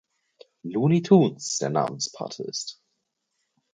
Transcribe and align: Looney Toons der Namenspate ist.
Looney 0.63 1.01
Toons 1.03 1.59
der 1.59 1.69
Namenspate 1.69 2.41
ist. 2.41 2.81